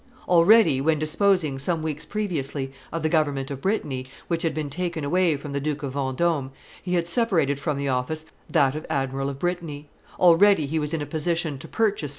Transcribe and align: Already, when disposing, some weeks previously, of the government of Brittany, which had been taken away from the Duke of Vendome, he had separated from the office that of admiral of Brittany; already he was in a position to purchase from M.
Already, 0.27 0.81
when 0.81 0.97
disposing, 0.97 1.59
some 1.59 1.83
weeks 1.83 2.07
previously, 2.07 2.73
of 2.91 3.03
the 3.03 3.07
government 3.07 3.51
of 3.51 3.61
Brittany, 3.61 4.07
which 4.29 4.41
had 4.41 4.51
been 4.51 4.67
taken 4.67 5.03
away 5.03 5.37
from 5.37 5.53
the 5.53 5.59
Duke 5.59 5.83
of 5.83 5.93
Vendome, 5.93 6.49
he 6.81 6.95
had 6.95 7.07
separated 7.07 7.59
from 7.59 7.77
the 7.77 7.87
office 7.89 8.25
that 8.49 8.73
of 8.75 8.83
admiral 8.89 9.29
of 9.29 9.37
Brittany; 9.37 9.89
already 10.19 10.65
he 10.65 10.79
was 10.79 10.95
in 10.95 11.03
a 11.03 11.05
position 11.05 11.59
to 11.59 11.67
purchase 11.67 11.99
from 11.99 12.07
M. 12.07 12.09